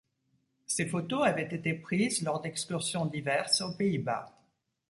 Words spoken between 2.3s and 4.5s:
d’excursions diverses aux Pays-Bas.